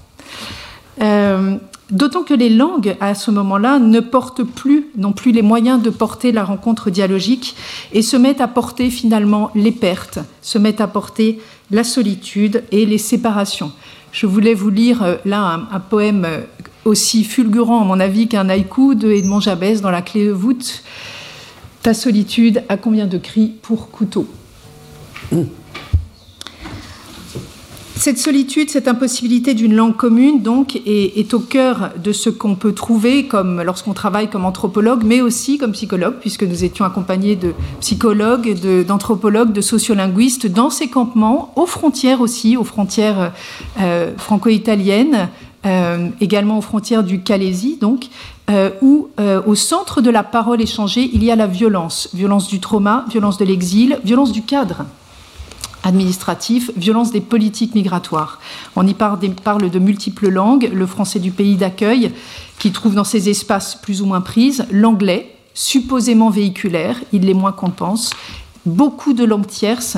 Euh, 1.01 1.57
d'autant 1.93 2.25
que 2.25 2.35
les 2.35 2.51
langues, 2.51 2.97
à 3.01 3.15
ce 3.15 3.31
moment-là, 3.31 3.79
ne 3.79 4.01
portent 4.01 4.43
plus, 4.43 4.87
non 4.97 5.13
plus 5.13 5.31
les 5.31 5.43
moyens 5.43 5.81
de 5.81 5.91
porter 5.91 6.33
la 6.33 6.43
rencontre 6.43 6.91
dialogique 6.91 7.55
et 7.93 8.03
se 8.03 8.17
mettent 8.17 8.41
à 8.41 8.49
porter 8.49 8.91
finalement 8.91 9.53
les 9.55 9.73
pertes, 9.73 10.19
se 10.43 10.59
mettent 10.59 10.81
à 10.81 10.89
porter 10.89 11.39
la 11.71 11.85
solitude 11.85 12.65
et 12.73 12.87
les 12.87 12.99
séparations. 12.99 13.71
Je 14.17 14.25
voulais 14.25 14.55
vous 14.55 14.71
lire 14.71 15.03
euh, 15.03 15.17
là 15.27 15.67
un, 15.71 15.79
poème 15.79 16.25
euh, 16.25 16.41
aussi 16.87 17.23
fulgurant, 17.23 17.83
à 17.83 17.85
mon 17.85 18.01
avis, 18.01 18.29
qu'un 18.29 18.49
haïku 18.49 18.95
de 18.95 19.11
Edmond 19.11 19.41
Jabès 19.41 19.83
dans 19.83 19.91
La 19.91 20.01
clé 20.01 20.25
de 20.25 20.33
voûte. 20.33 20.83
Ta 21.83 21.93
solitude 21.93 22.63
a 22.71 22.79
combien 22.79 23.07
de 23.07 23.19
cris 23.19 23.53
pour 23.61 23.91
couteau? 23.91 24.27
Mmh. 25.33 25.43
Cette 27.99 28.19
solitude, 28.19 28.69
cette 28.69 28.89
impossibilité 28.89 29.55
d'une 29.55 29.75
langue 29.75 29.97
commune, 29.97 30.43
donc, 30.43 30.81
est, 30.85 31.33
au 31.33 31.41
cœur 31.41 31.91
de 31.97 32.13
ce 32.13 32.29
qu'on 32.29 32.55
peut 32.55 32.73
trouver 32.73 33.27
comme 33.27 33.63
lorsqu'on 33.63 33.95
travaille 33.95 34.29
comme 34.29 34.45
anthropologue, 34.45 35.03
mais 35.03 35.23
aussi 35.23 35.57
comme 35.57 35.73
psychologue, 35.73 36.17
puisque 36.21 36.43
nous 36.43 36.63
étions 36.63 36.85
accompagnés 36.85 37.37
de 37.37 37.55
psychologues, 37.81 38.55
d'anthropologues, 38.87 39.51
de, 39.51 39.63
sociolinguistes 39.63 40.47
dans 40.47 40.69
ces 40.69 40.89
campements, 40.89 41.53
aux 41.57 41.67
frontières 41.67 42.21
aussi, 42.21 42.57
aux 42.59 42.65
frontières 42.65 43.33
euh, 43.81 44.13
franco-italiennes, 44.19 45.31
euh, 45.65 46.09
également 46.21 46.59
aux 46.59 46.63
frontières 46.63 47.03
du 47.03 47.23
Calaisie, 47.23 47.79
donc, 47.81 48.09
euh, 48.51 48.71
où 48.83 49.09
au 49.47 49.55
centre 49.55 50.03
de 50.03 50.11
la 50.11 50.23
parole 50.23 50.61
échangée, 50.61 51.11
il 51.13 51.25
y 51.25 51.31
a 51.31 51.37
la 51.37 51.47
violence, 51.47 52.11
violence 52.13 52.47
du 52.47 52.61
trauma, 52.61 53.07
violence 53.11 53.39
de 53.39 53.47
l'exil, 53.47 53.99
violence 54.05 54.33
du 54.33 54.43
cadre 54.43 54.85
administratif, 55.87 56.73
violence 56.77 57.13
des 57.13 57.21
politiques 57.21 57.75
migratoires. 57.75 58.41
On 58.75 58.87
y 58.87 58.93
parle, 58.93 59.21
de 59.21 59.79
multiples 59.79 60.29
langues, 60.29 60.69
le 60.75 60.87
français 60.87 61.21
du 61.21 61.31
pays 61.31 61.57
d'accueil, 61.57 62.11
qui 62.59 62.73
trouve 62.73 62.95
dans 62.95 63.05
ces 63.05 63.29
espaces 63.29 63.77
plus 63.77 64.03
ou 64.03 64.07
moins 64.07 64.21
prises, 64.21 64.67
l'anglais, 64.71 65.37
supposément 65.55 66.29
véhiculaire, 66.29 66.99
il 67.13 67.23
l'est 67.23 67.35
moins 67.35 67.53
qu'on 67.53 67.71
pense, 67.71 68.11
beaucoup 68.67 69.13
de 69.13 69.25
langues 69.25 69.47
tierces 69.47 69.97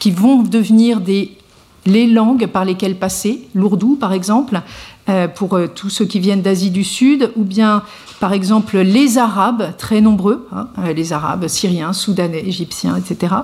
qui 0.00 0.10
vont 0.10 0.42
devenir 0.42 1.00
les 1.86 2.06
langues 2.06 2.46
par 2.46 2.64
lesquelles 2.64 2.98
passer, 2.98 3.48
l'ourdou 3.54 3.96
par 3.96 4.12
exemple, 4.12 4.60
pour 5.34 5.54
euh, 5.54 5.66
tous 5.66 5.90
ceux 5.90 6.04
qui 6.04 6.20
viennent 6.20 6.42
d'Asie 6.42 6.70
du 6.70 6.84
Sud, 6.84 7.30
ou 7.36 7.44
bien 7.44 7.82
par 8.20 8.32
exemple 8.32 8.78
les 8.78 9.18
Arabes, 9.18 9.76
très 9.78 10.00
nombreux, 10.00 10.46
hein, 10.52 10.68
euh, 10.78 10.92
les 10.92 11.12
Arabes 11.12 11.46
syriens, 11.48 11.92
soudanais, 11.92 12.42
égyptiens, 12.46 12.96
etc., 12.96 13.34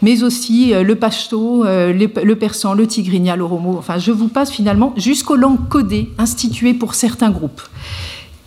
mais 0.00 0.22
aussi 0.22 0.72
le 0.74 0.94
pashto, 0.94 1.64
le 1.64 2.34
persan, 2.34 2.74
le 2.74 2.86
tigrinya, 2.86 3.36
l'oromo, 3.36 3.76
enfin 3.78 3.98
je 3.98 4.12
vous 4.12 4.28
passe 4.28 4.50
finalement 4.50 4.94
jusqu'aux 4.96 5.36
langues 5.36 5.68
codées 5.68 6.10
instituées 6.18 6.74
pour 6.74 6.94
certains 6.94 7.30
groupes. 7.30 7.62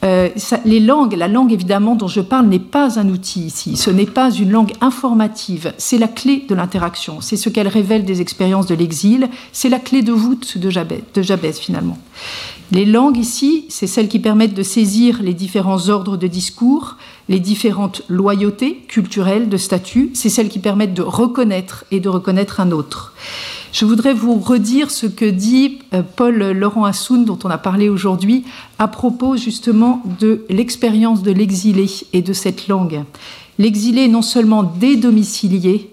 Euh, 0.05 0.29
les 0.65 0.79
langues, 0.79 1.15
la 1.15 1.27
langue 1.27 1.51
évidemment 1.51 1.95
dont 1.95 2.07
je 2.07 2.21
parle 2.21 2.45
n'est 2.45 2.59
pas 2.59 2.99
un 2.99 3.09
outil 3.09 3.41
ici, 3.41 3.75
ce 3.75 3.89
n'est 3.89 4.05
pas 4.05 4.29
une 4.29 4.51
langue 4.51 4.73
informative, 4.79 5.73
c'est 5.77 5.97
la 5.97 6.07
clé 6.07 6.45
de 6.47 6.53
l'interaction, 6.53 7.21
c'est 7.21 7.37
ce 7.37 7.49
qu'elle 7.49 7.67
révèle 7.67 8.05
des 8.05 8.21
expériences 8.21 8.67
de 8.67 8.75
l'exil, 8.75 9.29
c'est 9.51 9.69
la 9.69 9.79
clé 9.79 10.03
de 10.03 10.11
voûte 10.11 10.59
de 10.59 10.69
de 11.13 11.21
Jabez 11.21 11.53
finalement. 11.53 11.97
Les 12.71 12.85
langues 12.85 13.17
ici, 13.17 13.65
c'est 13.69 13.87
celles 13.87 14.07
qui 14.07 14.19
permettent 14.19 14.53
de 14.53 14.63
saisir 14.63 15.21
les 15.21 15.33
différents 15.33 15.89
ordres 15.89 16.17
de 16.17 16.27
discours, 16.27 16.97
les 17.29 17.39
différentes 17.39 18.01
loyautés 18.07 18.83
culturelles 18.87 19.49
de 19.49 19.57
statut, 19.57 20.11
c'est 20.13 20.29
celles 20.29 20.49
qui 20.49 20.59
permettent 20.59 20.93
de 20.93 21.01
reconnaître 21.01 21.85
et 21.91 21.99
de 21.99 22.09
reconnaître 22.09 22.59
un 22.59 22.71
autre. 22.71 23.13
Je 23.75 23.83
voudrais 23.83 24.13
vous 24.13 24.35
redire 24.35 24.89
ce 24.89 25.05
que 25.05 25.25
dit 25.25 25.79
euh, 25.93 26.01
Paul 26.01 26.37
Laurent 26.53 26.85
Assoun, 26.85 27.25
dont 27.25 27.37
on 27.43 27.49
a 27.49 27.57
parlé 27.57 27.89
aujourd'hui, 27.89 28.45
à 28.79 28.87
propos 28.87 29.35
justement 29.35 30.01
de 30.21 30.45
l'expérience 30.49 31.23
de 31.23 31.33
l'exilé 31.33 31.85
et 32.13 32.21
de 32.21 32.31
cette 32.31 32.69
langue. 32.69 33.03
L'exilé 33.59 34.05
est 34.05 34.07
non 34.07 34.21
seulement 34.21 34.63
dédomicilié, 34.63 35.91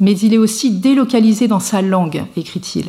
mais 0.00 0.18
il 0.18 0.32
est 0.32 0.38
aussi 0.38 0.70
délocalisé 0.70 1.46
dans 1.46 1.60
sa 1.60 1.82
langue, 1.82 2.24
écrit-il. 2.38 2.86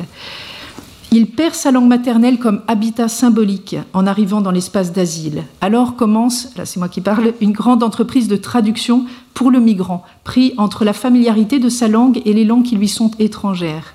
Il 1.10 1.26
perd 1.26 1.54
sa 1.54 1.70
langue 1.70 1.88
maternelle 1.88 2.38
comme 2.38 2.62
habitat 2.68 3.08
symbolique 3.08 3.76
en 3.92 4.06
arrivant 4.06 4.40
dans 4.40 4.50
l'espace 4.50 4.94
d'asile. 4.94 5.44
Alors 5.60 5.94
commence, 5.94 6.48
là 6.56 6.64
c'est 6.64 6.80
moi 6.80 6.88
qui 6.88 7.02
parle, 7.02 7.34
une 7.42 7.52
grande 7.52 7.82
entreprise 7.82 8.28
de 8.28 8.36
traduction 8.36 9.04
pour 9.34 9.50
le 9.50 9.60
migrant, 9.60 10.02
pris 10.24 10.54
entre 10.56 10.86
la 10.86 10.94
familiarité 10.94 11.58
de 11.58 11.68
sa 11.68 11.86
langue 11.86 12.22
et 12.24 12.32
les 12.32 12.46
langues 12.46 12.64
qui 12.64 12.76
lui 12.76 12.88
sont 12.88 13.10
étrangères. 13.18 13.92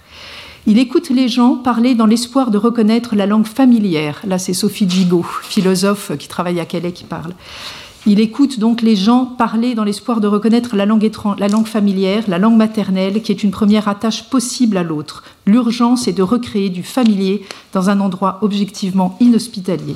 Il 0.69 0.79
écoute 0.79 1.09
les 1.11 1.29
gens 1.29 1.55
parler 1.55 1.95
dans 1.95 2.05
l'espoir 2.05 2.51
de 2.51 2.57
reconnaître 2.57 3.15
la 3.15 3.25
langue 3.25 3.47
familière. 3.47 4.19
Là, 4.27 4.37
c'est 4.37 4.51
Sophie 4.51 4.89
Gigot, 4.89 5.25
philosophe 5.43 6.11
qui 6.19 6.27
travaille 6.27 6.59
à 6.59 6.65
Calais, 6.65 6.91
qui 6.91 7.05
parle. 7.05 7.31
Il 8.05 8.19
écoute 8.19 8.59
donc 8.59 8.81
les 8.81 8.97
gens 8.97 9.25
parler 9.25 9.75
dans 9.75 9.85
l'espoir 9.85 10.19
de 10.19 10.27
reconnaître 10.27 10.75
la 10.75 10.85
langue, 10.85 11.09
la 11.39 11.47
langue 11.47 11.67
familière, 11.67 12.25
la 12.27 12.37
langue 12.37 12.57
maternelle, 12.57 13.21
qui 13.21 13.31
est 13.31 13.43
une 13.43 13.51
première 13.51 13.87
attache 13.87 14.29
possible 14.29 14.75
à 14.75 14.83
l'autre. 14.83 15.23
L'urgence 15.45 16.09
est 16.09 16.13
de 16.13 16.21
recréer 16.21 16.69
du 16.69 16.83
familier 16.83 17.45
dans 17.71 17.89
un 17.89 18.01
endroit 18.01 18.39
objectivement 18.41 19.15
inhospitalier. 19.21 19.95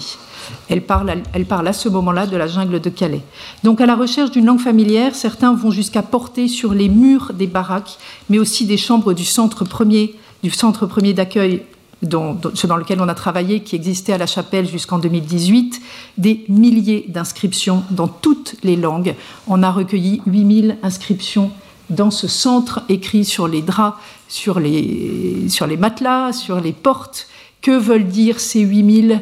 Elle 0.69 0.85
parle, 0.85 1.15
elle 1.33 1.45
parle 1.45 1.67
à 1.67 1.73
ce 1.73 1.89
moment-là 1.89 2.27
de 2.27 2.37
la 2.37 2.47
jungle 2.47 2.79
de 2.79 2.89
Calais. 2.89 3.23
Donc 3.65 3.81
à 3.81 3.85
la 3.85 3.95
recherche 3.95 4.31
d'une 4.31 4.45
langue 4.45 4.61
familière, 4.61 5.15
certains 5.15 5.53
vont 5.53 5.71
jusqu'à 5.71 6.01
porter 6.01 6.47
sur 6.47 6.73
les 6.73 6.87
murs 6.87 7.33
des 7.33 7.47
baraques, 7.47 7.97
mais 8.29 8.39
aussi 8.39 8.65
des 8.65 8.77
chambres 8.77 9.11
du 9.11 9.25
centre 9.25 9.65
premier 9.65 10.15
du 10.43 10.49
centre 10.49 10.85
premier 10.85 11.13
d'accueil 11.13 11.63
dans, 12.01 12.33
dans, 12.33 12.77
lequel 12.77 12.99
on 12.99 13.07
a 13.07 13.13
travaillé, 13.13 13.61
qui 13.61 13.75
existait 13.75 14.13
à 14.13 14.17
la 14.17 14.25
chapelle 14.25 14.67
jusqu'en 14.67 14.97
2018, 14.97 15.81
des 16.17 16.45
milliers 16.49 17.05
d'inscriptions 17.07 17.83
dans 17.91 18.07
toutes 18.07 18.55
les 18.63 18.75
langues. 18.75 19.15
On 19.47 19.61
a 19.61 19.71
recueilli 19.71 20.21
8000 20.25 20.77
inscriptions 20.81 21.51
dans 21.89 22.09
ce 22.09 22.27
centre 22.27 22.81
écrit 22.89 23.25
sur 23.25 23.47
les 23.47 23.61
draps, 23.61 23.97
sur 24.27 24.59
les, 24.59 25.47
sur 25.49 25.67
les 25.67 25.77
matelas, 25.77 26.33
sur 26.33 26.59
les 26.59 26.73
portes. 26.73 27.27
Que 27.61 27.77
veulent 27.77 28.07
dire 28.07 28.39
ces 28.39 28.61
8000 28.61 29.21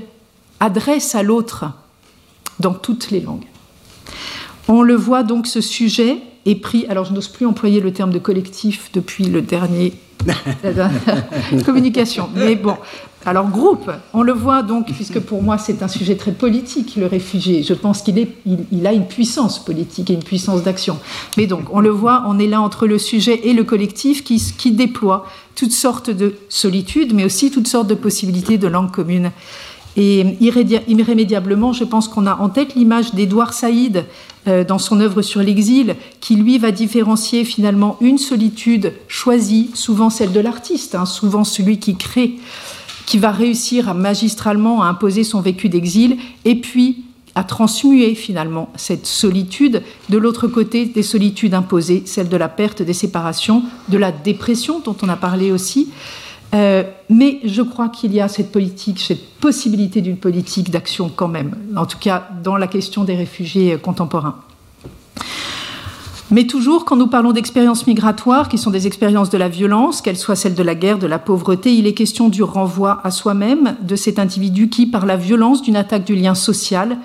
adresses 0.62 1.16
à 1.16 1.24
l'autre 1.24 1.66
dans 2.60 2.74
toutes 2.74 3.12
les 3.12 3.20
langues? 3.20 3.46
On 4.72 4.84
le 4.84 4.94
voit 4.94 5.24
donc, 5.24 5.48
ce 5.48 5.62
sujet 5.62 6.20
est 6.46 6.54
pris, 6.54 6.86
alors 6.90 7.04
je 7.04 7.12
n'ose 7.12 7.28
plus 7.28 7.48
employer 7.48 7.80
le 7.82 7.92
terme 7.92 8.12
de 8.12 8.20
collectif 8.20 8.92
depuis 8.94 9.26
le 9.26 9.42
dernier 9.42 9.94
communication. 11.66 12.30
Mais 12.36 12.56
bon, 12.56 12.76
alors 13.26 13.50
groupe, 13.50 13.90
on 14.14 14.22
le 14.22 14.32
voit 14.32 14.62
donc, 14.62 14.86
puisque 14.94 15.20
pour 15.22 15.42
moi 15.42 15.58
c'est 15.58 15.82
un 15.82 15.88
sujet 15.88 16.18
très 16.18 16.34
politique, 16.34 16.98
le 16.98 17.08
réfugié. 17.08 17.64
Je 17.64 17.74
pense 17.74 18.04
qu'il 18.04 18.28
il, 18.46 18.86
a 18.86 18.94
une 18.94 19.08
puissance 19.08 19.58
politique 19.58 20.12
et 20.12 20.14
une 20.14 20.24
puissance 20.24 20.62
d'action. 20.62 21.00
Mais 21.36 21.48
donc, 21.48 21.64
on 21.72 21.80
le 21.80 21.90
voit, 21.90 22.24
on 22.28 22.38
est 22.38 22.46
là 22.46 22.62
entre 22.62 22.86
le 22.86 23.00
sujet 23.00 23.48
et 23.48 23.54
le 23.54 23.64
collectif 23.64 24.24
qui, 24.24 24.40
qui 24.56 24.72
déploie 24.72 25.26
toutes 25.56 25.72
sortes 25.72 26.12
de 26.12 26.36
solitudes, 26.48 27.16
mais 27.16 27.26
aussi 27.26 27.50
toutes 27.50 27.68
sortes 27.68 27.88
de 27.88 27.96
possibilités 27.96 28.60
de 28.60 28.68
langue 28.68 28.92
commune. 28.92 29.32
Et 30.02 30.38
irrémédiablement, 30.40 31.74
je 31.74 31.84
pense 31.84 32.08
qu'on 32.08 32.26
a 32.26 32.38
en 32.38 32.48
tête 32.48 32.74
l'image 32.74 33.14
d'Édouard 33.14 33.52
Saïd 33.52 34.06
euh, 34.48 34.64
dans 34.64 34.78
son 34.78 35.02
œuvre 35.02 35.22
sur 35.22 35.42
l'exil, 35.42 35.98
qui 36.22 36.38
lui 36.38 36.58
va 36.58 36.72
différencier 36.72 37.44
finalement 37.44 37.98
une 38.00 38.18
solitude 38.18 38.94
choisie, 39.10 39.70
souvent 39.74 40.10
celle 40.10 40.32
de 40.32 40.40
l'artiste, 40.40 40.96
hein, 40.96 41.06
souvent 41.06 41.44
celui 41.44 41.80
qui 41.80 41.98
crée, 41.98 42.36
qui 43.08 43.18
va 43.18 43.32
réussir 43.32 43.90
à 43.90 43.94
magistralement 43.94 44.84
à 44.84 44.86
imposer 44.86 45.26
son 45.26 45.42
vécu 45.42 45.68
d'exil, 45.68 46.16
et 46.46 46.56
puis 46.56 47.04
à 47.36 47.44
transmuer 47.44 48.16
finalement 48.16 48.70
cette 48.78 49.06
solitude 49.06 49.84
de 50.08 50.18
l'autre 50.18 50.48
côté 50.48 50.86
des 50.86 51.04
solitudes 51.04 51.54
imposées, 51.54 52.04
celle 52.06 52.30
de 52.30 52.38
la 52.38 52.48
perte, 52.48 52.82
des 52.82 52.94
séparations, 52.94 53.64
de 53.90 53.98
la 53.98 54.14
dépression 54.14 54.80
dont 54.80 54.96
on 55.02 55.10
a 55.10 55.18
parlé 55.18 55.52
aussi. 55.52 55.90
Euh, 56.56 56.84
mais 57.10 57.40
je 57.44 57.62
crois 57.62 57.90
qu'il 57.90 58.14
y 58.14 58.22
a 58.22 58.28
cette 58.28 58.52
politique, 58.52 59.00
cette 59.00 59.36
possibilité 59.40 60.02
d'une 60.02 60.18
politique 60.18 60.72
d'action 60.72 61.12
quand 61.16 61.28
même, 61.28 61.56
en 61.76 61.86
tout 61.86 62.00
cas 62.00 62.28
dans 62.44 62.58
la 62.58 62.68
question 62.68 63.04
des 63.04 63.16
réfugiés 63.16 63.78
contemporains. 63.78 64.36
Mais 66.32 66.46
toujours, 66.46 66.86
quand 66.86 66.96
nous 66.96 67.08
parlons 67.08 67.32
d'expériences 67.32 67.88
migratoires, 67.88 68.50
qui 68.50 68.60
sont 68.60 68.70
des 68.70 68.86
expériences 68.86 69.32
de 69.32 69.38
la 69.38 69.50
violence, 69.50 70.02
qu'elles 70.02 70.18
soient 70.18 70.36
celles 70.36 70.54
de 70.54 70.62
la 70.62 70.76
guerre, 70.76 71.00
de 71.00 71.08
la 71.08 71.18
pauvreté, 71.18 71.74
il 71.74 71.88
est 71.88 71.94
question 71.94 72.30
du 72.30 72.44
renvoi 72.44 73.02
à 73.04 73.10
soi-même 73.10 73.76
de 73.82 73.96
cet 73.96 74.20
individu 74.20 74.70
qui, 74.70 74.86
par 74.86 75.08
la 75.08 75.18
violence 75.18 75.64
d'une 75.64 75.76
attaque 75.76 76.06
du 76.06 76.16
lien 76.16 76.36
social, 76.36 77.00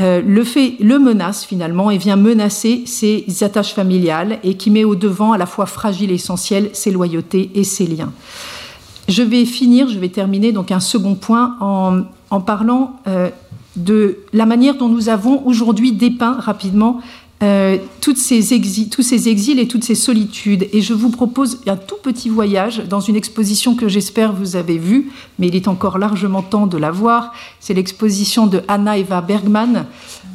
euh, 0.00 0.22
le, 0.24 0.44
fait, 0.44 0.76
le 0.80 0.98
menace 0.98 1.44
finalement 1.44 1.90
et 1.90 1.98
vient 1.98 2.16
menacer 2.16 2.84
ses 2.86 3.26
attaches 3.42 3.74
familiales 3.74 4.38
et 4.42 4.54
qui 4.54 4.70
met 4.70 4.84
au 4.84 4.94
devant 4.94 5.32
à 5.32 5.38
la 5.38 5.46
fois 5.46 5.66
fragile 5.66 6.10
et 6.10 6.14
essentiel 6.14 6.70
ses 6.72 6.90
loyautés 6.90 7.50
et 7.54 7.64
ses 7.64 7.86
liens. 7.86 8.12
Je 9.08 9.22
vais 9.22 9.44
finir, 9.44 9.88
je 9.88 9.98
vais 9.98 10.08
terminer 10.08 10.52
donc 10.52 10.70
un 10.70 10.80
second 10.80 11.14
point 11.14 11.56
en, 11.60 12.40
parlant 12.40 12.96
euh, 13.06 13.30
de 13.76 14.18
la 14.32 14.46
manière 14.46 14.76
dont 14.76 14.88
nous 14.88 15.08
avons 15.08 15.46
aujourd'hui 15.46 15.92
dépeint 15.92 16.38
rapidement 16.40 17.00
euh, 17.42 17.76
tous 18.00 18.16
ces 18.16 18.54
exils 18.54 19.58
et 19.58 19.68
toutes 19.68 19.84
ces 19.84 19.94
solitudes. 19.94 20.68
Et 20.72 20.80
je 20.80 20.94
vous 20.94 21.10
propose 21.10 21.60
un 21.66 21.76
tout 21.76 21.98
petit 22.02 22.30
voyage 22.30 22.84
dans 22.88 23.00
une 23.00 23.16
exposition 23.16 23.74
que 23.74 23.88
j'espère 23.88 24.32
vous 24.32 24.56
avez 24.56 24.78
vue, 24.78 25.10
mais 25.38 25.48
il 25.48 25.56
est 25.56 25.68
encore 25.68 25.98
largement 25.98 26.40
temps 26.40 26.66
de 26.66 26.78
la 26.78 26.90
voir. 26.90 27.34
C'est 27.60 27.74
l'exposition 27.74 28.46
de 28.46 28.62
Anna 28.68 28.96
Eva 28.96 29.20
Bergman, 29.20 29.84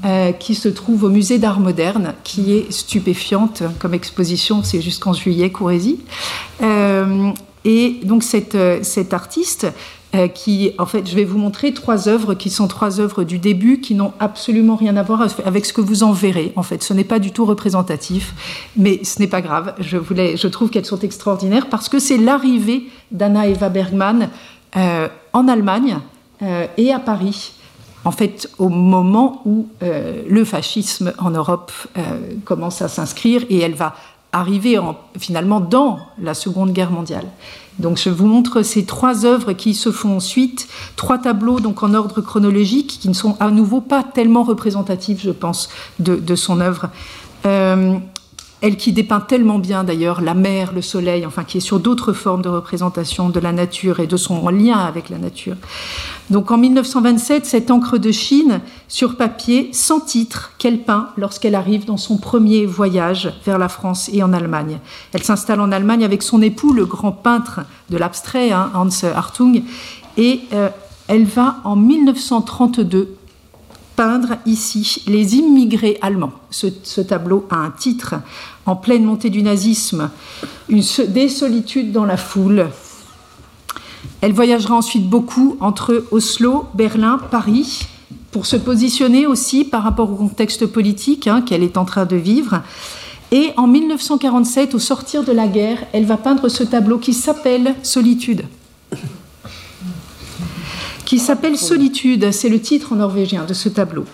euh, 0.05 0.31
qui 0.33 0.53
se 0.53 0.69
trouve 0.69 1.05
au 1.05 1.09
musée 1.09 1.39
d'art 1.39 1.59
moderne, 1.59 2.13
qui 2.23 2.53
est 2.53 2.71
stupéfiante 2.71 3.63
comme 3.79 3.95
exposition. 3.95 4.61
C'est 4.61 4.81
jusqu'en 4.81 5.13
juillet, 5.13 5.49
Courrésie. 5.49 5.99
Et 7.65 7.99
donc 8.03 8.23
cette, 8.23 8.55
euh, 8.55 8.81
artiste 9.11 9.67
euh, 10.15 10.27
qui, 10.27 10.71
en 10.77 10.85
fait, 10.85 11.07
je 11.07 11.15
vais 11.15 11.25
vous 11.25 11.37
montrer 11.37 11.73
trois 11.73 12.07
œuvres 12.07 12.33
qui 12.33 12.49
sont 12.49 12.67
trois 12.67 12.99
œuvres 12.99 13.23
du 13.23 13.37
début 13.37 13.79
qui 13.79 13.95
n'ont 13.95 14.13
absolument 14.19 14.75
rien 14.75 14.95
à 14.97 15.03
voir 15.03 15.27
avec 15.45 15.65
ce 15.65 15.73
que 15.73 15.81
vous 15.81 16.03
en 16.03 16.11
verrez. 16.11 16.51
En 16.55 16.63
fait, 16.63 16.81
ce 16.81 16.93
n'est 16.93 17.03
pas 17.03 17.19
du 17.19 17.31
tout 17.31 17.45
représentatif, 17.45 18.33
mais 18.75 19.03
ce 19.03 19.19
n'est 19.19 19.27
pas 19.27 19.41
grave. 19.41 19.75
Je, 19.79 19.97
voulais, 19.97 20.37
je 20.37 20.47
trouve 20.47 20.69
qu'elles 20.69 20.85
sont 20.85 20.99
extraordinaires 20.99 21.67
parce 21.69 21.89
que 21.89 21.99
c'est 21.99 22.17
l'arrivée 22.17 22.83
d'Anna 23.11 23.47
Eva 23.47 23.69
Bergman 23.69 24.29
euh, 24.75 25.07
en 25.33 25.47
Allemagne 25.47 25.97
et 26.77 26.93
à 26.93 26.99
Paris. 26.99 27.51
En 28.05 28.11
fait, 28.11 28.49
au 28.59 28.69
moment 28.69 29.41
où 29.43 29.67
le 29.81 30.45
fascisme 30.45 31.11
en 31.17 31.31
Europe 31.31 31.73
commence 32.45 32.81
à 32.81 32.87
s'inscrire 32.87 33.43
et 33.49 33.59
elle 33.59 33.73
va 33.73 33.93
arriver 34.31 34.79
finalement 35.17 35.59
dans 35.59 35.99
la 36.21 36.33
Seconde 36.33 36.71
Guerre 36.71 36.91
mondiale. 36.91 37.25
Donc 37.79 37.97
je 37.97 38.09
vous 38.09 38.27
montre 38.27 38.61
ces 38.61 38.85
trois 38.85 39.25
œuvres 39.25 39.53
qui 39.53 39.73
se 39.73 39.91
font 39.91 40.17
ensuite, 40.17 40.67
trois 40.95 41.17
tableaux 41.17 41.59
donc 41.59 41.81
en 41.81 41.93
ordre 41.93 42.21
chronologique 42.21 42.99
qui 42.99 43.07
ne 43.07 43.13
sont 43.13 43.37
à 43.39 43.49
nouveau 43.49 43.81
pas 43.81 44.03
tellement 44.03 44.43
représentatifs, 44.43 45.21
je 45.23 45.31
pense, 45.31 45.69
de, 45.99 46.35
son 46.35 46.59
œuvre. 46.59 46.89
Euh, 47.45 47.97
elle 48.61 48.75
qui 48.75 48.91
dépeint 48.91 49.21
tellement 49.21 49.57
bien 49.57 49.83
d'ailleurs 49.83 50.21
la 50.21 50.33
mer, 50.33 50.73
le 50.73 50.81
soleil, 50.81 51.25
enfin 51.25 51.43
qui 51.43 51.57
est 51.57 51.61
sur 51.61 51.79
d'autres 51.79 52.13
formes 52.13 52.41
de 52.41 52.49
représentation 52.49 53.29
de 53.29 53.39
la 53.39 53.51
nature 53.51 53.99
et 53.99 54.07
de 54.07 54.17
son 54.17 54.47
lien 54.49 54.77
avec 54.77 55.09
la 55.09 55.17
nature. 55.17 55.55
Donc 56.29 56.51
en 56.51 56.57
1927, 56.57 57.45
cette 57.45 57.71
encre 57.71 57.97
de 57.97 58.11
Chine 58.11 58.59
sur 58.87 59.15
papier, 59.15 59.69
sans 59.71 59.99
titre, 59.99 60.51
qu'elle 60.57 60.79
peint 60.79 61.09
lorsqu'elle 61.17 61.55
arrive 61.55 61.85
dans 61.85 61.97
son 61.97 62.17
premier 62.17 62.65
voyage 62.65 63.33
vers 63.45 63.57
la 63.57 63.69
France 63.69 64.09
et 64.13 64.21
en 64.23 64.33
Allemagne. 64.33 64.79
Elle 65.13 65.23
s'installe 65.23 65.61
en 65.61 65.71
Allemagne 65.71 66.03
avec 66.03 66.21
son 66.21 66.41
époux, 66.41 66.73
le 66.73 66.85
grand 66.85 67.11
peintre 67.11 67.61
de 67.89 67.97
l'abstrait, 67.97 68.51
hein, 68.51 68.71
Hans 68.75 68.89
Hartung, 69.15 69.63
et 70.17 70.41
euh, 70.53 70.69
elle 71.07 71.25
va 71.25 71.57
en 71.63 71.75
1932 71.75 73.15
peindre 73.99 74.37
ici 74.45 75.03
les 75.07 75.35
immigrés 75.35 75.97
allemands. 76.01 76.31
Ce, 76.51 77.01
tableau 77.01 77.45
a 77.49 77.57
un 77.57 77.69
titre 77.69 78.15
en 78.65 78.77
pleine 78.77 79.03
montée 79.03 79.29
du 79.29 79.43
nazisme, 79.43 80.09
des 80.69 81.27
solitudes 81.27 81.91
dans 81.91 82.05
la 82.05 82.15
foule. 82.15 82.69
Elle 84.21 84.31
voyagera 84.31 84.75
ensuite 84.75 85.09
beaucoup 85.09 85.57
entre 85.59 86.05
Oslo, 86.11 86.63
Berlin, 86.75 87.19
Paris, 87.29 87.89
pour 88.31 88.45
se 88.45 88.55
positionner 88.55 89.27
aussi 89.27 89.65
par 89.65 89.83
rapport 89.83 90.09
au 90.09 90.15
contexte 90.15 90.65
politique 90.65 91.27
hein, 91.27 91.41
qu'elle 91.41 91.63
est 91.63 91.75
en 91.75 91.83
train 91.83 92.05
de 92.05 92.15
vivre. 92.15 92.61
Et 93.31 93.51
en 93.57 93.67
1947, 93.67 94.75
au 94.75 94.79
sortir 94.79 95.25
de 95.25 95.33
la 95.33 95.47
guerre, 95.47 95.83
elle 95.91 96.05
va 96.05 96.15
peindre 96.15 96.47
ce 96.47 96.63
tableau 96.63 96.99
qui 96.99 97.13
s'appelle 97.13 97.75
Solitude 97.83 98.45
qui 101.09 101.17
s'appelle 101.17 101.57
Solitude. 101.57 102.31
C'est 102.31 102.49
le 102.49 102.61
titre 102.61 102.93
en 102.93 102.97
norvégien 102.97 103.43
de 103.43 103.55
ce 103.55 103.67
tableau. 103.67 104.05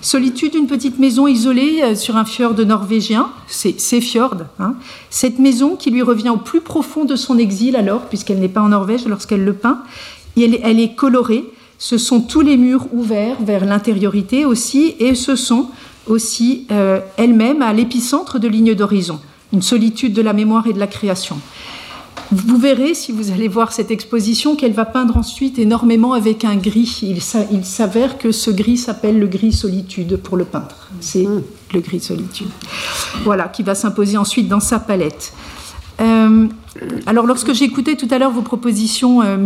Solitude, 0.00 0.54
une 0.54 0.68
petite 0.68 0.98
maison 0.98 1.26
isolée 1.26 1.82
euh, 1.82 1.94
sur 1.94 2.16
un 2.16 2.24
fjord 2.24 2.54
norvégien, 2.54 3.28
c'est 3.46 4.00
fjord. 4.00 4.36
Hein. 4.58 4.74
Cette 5.10 5.38
maison 5.38 5.76
qui 5.76 5.90
lui 5.90 6.00
revient 6.00 6.30
au 6.30 6.38
plus 6.38 6.62
profond 6.62 7.04
de 7.04 7.14
son 7.14 7.36
exil 7.36 7.76
alors, 7.76 8.06
puisqu'elle 8.06 8.38
n'est 8.38 8.48
pas 8.48 8.62
en 8.62 8.70
Norvège 8.70 9.04
lorsqu'elle 9.06 9.44
le 9.44 9.52
peint, 9.52 9.82
elle, 10.34 10.80
est 10.80 10.94
colorée. 10.94 11.44
Ce 11.76 11.98
sont 11.98 12.22
tous 12.22 12.40
les 12.40 12.56
murs 12.56 12.86
ouverts 12.90 13.36
vers 13.42 13.66
l'intériorité 13.66 14.46
aussi, 14.46 14.94
et 14.98 15.14
ce 15.14 15.36
sont 15.36 15.68
aussi 16.06 16.66
euh, 16.70 17.00
elle-même 17.18 17.60
à 17.60 17.74
l'épicentre 17.74 18.38
de 18.38 18.48
lignes 18.48 18.74
d'horizon, 18.74 19.20
une 19.52 19.60
solitude 19.60 20.14
de 20.14 20.22
la 20.22 20.32
mémoire 20.32 20.66
et 20.66 20.72
de 20.72 20.78
la 20.78 20.86
création. 20.86 21.38
Vous 22.32 22.58
verrez, 22.58 22.94
si 22.94 23.10
vous 23.10 23.32
allez 23.32 23.48
voir 23.48 23.72
cette 23.72 23.90
exposition, 23.90 24.54
qu'elle 24.54 24.72
va 24.72 24.84
peindre 24.84 25.16
ensuite 25.16 25.58
énormément 25.58 26.12
avec 26.12 26.44
un 26.44 26.56
gris. 26.56 27.00
Il, 27.02 27.64
s'avère 27.64 28.18
que 28.18 28.30
ce 28.30 28.50
gris 28.50 28.76
s'appelle 28.76 29.18
le 29.18 29.26
gris 29.26 29.52
solitude 29.52 30.16
pour 30.16 30.36
le 30.36 30.44
peintre. 30.44 30.90
C'est 31.00 31.24
hmm. 31.24 31.42
le 31.74 31.80
gris 31.80 32.00
solitude. 32.00 32.48
Voilà, 33.24 33.48
qui 33.48 33.62
va 33.62 33.74
s'imposer 33.74 34.16
ensuite 34.16 34.48
dans 34.48 34.60
sa 34.60 34.78
palette. 34.78 35.32
Euh, 36.00 36.46
alors, 37.06 37.26
lorsque 37.26 37.52
j'écoutais 37.52 37.96
tout 37.96 38.08
à 38.10 38.18
l'heure 38.18 38.30
vos 38.30 38.42
propositions 38.42 39.22
euh, 39.22 39.36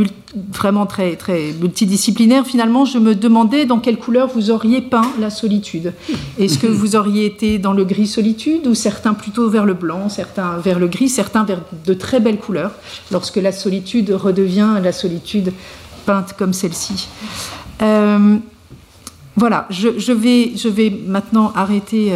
vraiment 0.52 0.86
très, 0.86 1.16
très 1.16 1.52
multidisciplinaires, 1.60 2.46
finalement, 2.46 2.84
je 2.84 2.98
me 2.98 3.14
demandais 3.14 3.66
dans 3.66 3.80
quelle 3.80 3.98
couleur 3.98 4.28
vous 4.28 4.50
auriez 4.50 4.80
peint 4.80 5.10
la 5.18 5.30
solitude. 5.30 5.94
Est-ce 6.38 6.58
que 6.58 6.66
vous 6.66 6.96
auriez 6.96 7.26
été 7.26 7.58
dans 7.58 7.72
le 7.72 7.84
gris 7.84 8.06
solitude 8.06 8.66
ou 8.66 8.74
certains 8.74 9.14
plutôt 9.14 9.48
vers 9.48 9.64
le 9.64 9.74
blanc, 9.74 10.08
certains 10.08 10.58
vers 10.58 10.78
le 10.78 10.86
gris, 10.86 11.08
certains 11.08 11.44
vers 11.44 11.60
de 11.84 11.94
très 11.94 12.20
belles 12.20 12.38
couleurs, 12.38 12.72
lorsque 13.10 13.36
la 13.36 13.52
solitude 13.52 14.10
redevient 14.10 14.74
la 14.82 14.92
solitude 14.92 15.52
peinte 16.06 16.34
comme 16.38 16.52
celle-ci? 16.52 17.08
Euh, 17.82 18.36
voilà, 19.36 19.66
je, 19.70 20.12
vais, 20.12 20.52
je 20.56 20.68
vais 20.68 20.96
maintenant 21.08 21.52
arrêter 21.56 22.12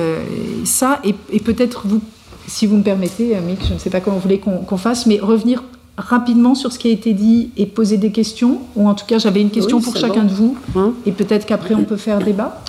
ça 0.62 1.00
et, 1.02 1.16
et 1.32 1.40
peut-être 1.40 1.82
vous 1.88 2.00
si 2.48 2.66
vous 2.66 2.76
me 2.76 2.82
permettez, 2.82 3.36
euh, 3.36 3.40
Mick, 3.40 3.64
je 3.66 3.74
ne 3.74 3.78
sais 3.78 3.90
pas 3.90 4.00
comment 4.00 4.16
vous 4.16 4.22
voulez 4.22 4.40
qu'on 4.40 4.76
fasse, 4.76 5.06
mais 5.06 5.20
revenir 5.20 5.62
rapidement 5.96 6.54
sur 6.54 6.72
ce 6.72 6.78
qui 6.78 6.88
a 6.88 6.92
été 6.92 7.12
dit 7.12 7.50
et 7.56 7.66
poser 7.66 7.98
des 7.98 8.12
questions, 8.12 8.60
ou 8.76 8.88
en 8.88 8.94
tout 8.94 9.06
cas 9.06 9.18
j'avais 9.18 9.40
une 9.40 9.50
question 9.50 9.80
pour 9.80 9.96
chacun 9.96 10.22
de 10.24 10.32
vous, 10.32 10.56
hein 10.76 10.92
et 11.06 11.12
peut-être 11.12 11.46
qu'après 11.46 11.74
on 11.74 11.82
peut 11.84 11.96
faire 11.96 12.20
débat. 12.20 12.62